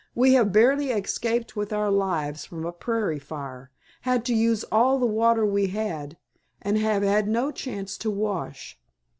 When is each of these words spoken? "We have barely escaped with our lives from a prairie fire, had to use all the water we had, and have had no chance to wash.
"We 0.15 0.33
have 0.33 0.51
barely 0.51 0.89
escaped 0.89 1.55
with 1.55 1.71
our 1.71 1.91
lives 1.91 2.43
from 2.43 2.65
a 2.65 2.71
prairie 2.71 3.19
fire, 3.19 3.69
had 4.01 4.25
to 4.25 4.33
use 4.33 4.63
all 4.71 4.97
the 4.97 5.05
water 5.05 5.45
we 5.45 5.67
had, 5.67 6.17
and 6.59 6.75
have 6.79 7.03
had 7.03 7.27
no 7.27 7.51
chance 7.51 7.99
to 7.99 8.09
wash. 8.09 8.79